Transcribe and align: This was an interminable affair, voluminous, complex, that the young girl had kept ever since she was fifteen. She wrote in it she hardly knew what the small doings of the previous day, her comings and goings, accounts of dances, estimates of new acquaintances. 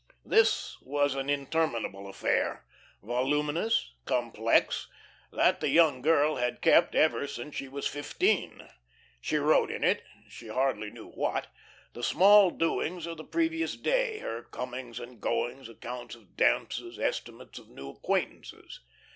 This 0.25 0.81
was 0.81 1.13
an 1.13 1.29
interminable 1.29 2.07
affair, 2.09 2.65
voluminous, 3.03 3.93
complex, 4.05 4.87
that 5.31 5.59
the 5.59 5.69
young 5.69 6.01
girl 6.01 6.37
had 6.37 6.59
kept 6.63 6.95
ever 6.95 7.27
since 7.27 7.53
she 7.53 7.67
was 7.67 7.85
fifteen. 7.85 8.67
She 9.21 9.35
wrote 9.37 9.69
in 9.69 9.83
it 9.83 10.01
she 10.27 10.47
hardly 10.47 10.89
knew 10.89 11.07
what 11.11 11.49
the 11.93 12.01
small 12.01 12.49
doings 12.49 13.05
of 13.05 13.17
the 13.17 13.23
previous 13.23 13.75
day, 13.77 14.17
her 14.17 14.41
comings 14.41 14.99
and 14.99 15.21
goings, 15.21 15.69
accounts 15.69 16.15
of 16.15 16.35
dances, 16.35 16.97
estimates 16.97 17.59
of 17.59 17.69
new 17.69 17.91
acquaintances. 17.91 18.79